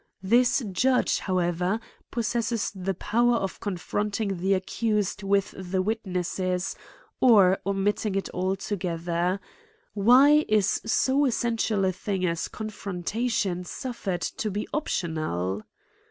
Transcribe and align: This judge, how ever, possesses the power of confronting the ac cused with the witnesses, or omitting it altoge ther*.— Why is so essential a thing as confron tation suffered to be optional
This 0.23 0.63
judge, 0.71 1.19
how 1.19 1.37
ever, 1.37 1.79
possesses 2.09 2.71
the 2.73 2.95
power 2.95 3.35
of 3.35 3.59
confronting 3.59 4.37
the 4.37 4.55
ac 4.55 4.63
cused 4.65 5.21
with 5.21 5.53
the 5.55 5.79
witnesses, 5.83 6.75
or 7.19 7.59
omitting 7.67 8.15
it 8.15 8.27
altoge 8.33 8.99
ther*.— 8.99 9.39
Why 9.93 10.43
is 10.49 10.81
so 10.87 11.25
essential 11.25 11.85
a 11.85 11.91
thing 11.91 12.25
as 12.25 12.47
confron 12.49 13.03
tation 13.03 13.63
suffered 13.63 14.21
to 14.21 14.49
be 14.49 14.67
optional 14.73 15.61